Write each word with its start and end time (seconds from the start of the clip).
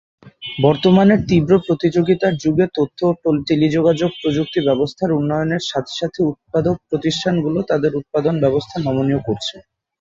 বর্তমানের 0.61 1.19
তীব্র 1.29 1.51
প্রতিযোগিতার 1.67 2.33
যুগে, 2.43 2.65
তথ্য 2.77 2.99
ও 3.19 3.29
টেলিযোগাযোগ 3.49 4.09
প্রযুক্তি 4.21 4.59
ব্যবস্থার 4.67 5.15
উন্নয়নের 5.19 5.63
সাথে 5.67 5.93
সাথে 5.99 6.19
উৎপাদক 6.23 6.75
প্রতিষ্ঠানগুলি 6.89 7.59
তাদের 7.71 7.91
উৎপাদন 7.95 8.35
ব্যবস্থা 8.43 8.75
নমনীয় 8.79 9.21
করেছে। 9.27 9.55